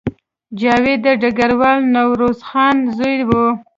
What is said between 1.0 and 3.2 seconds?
د ډګروال نوروز خان زوی